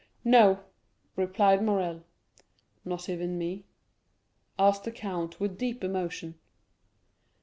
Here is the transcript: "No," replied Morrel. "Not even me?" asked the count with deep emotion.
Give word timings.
"No," 0.25 0.61
replied 1.15 1.61
Morrel. 1.63 2.03
"Not 2.83 3.07
even 3.07 3.37
me?" 3.37 3.65
asked 4.57 4.83
the 4.83 4.91
count 4.91 5.39
with 5.39 5.59
deep 5.59 5.83
emotion. 5.83 6.39